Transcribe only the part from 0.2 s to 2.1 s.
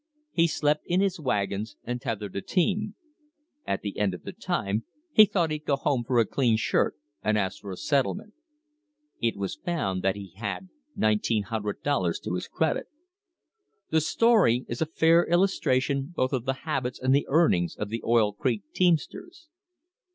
He slept in his wagon and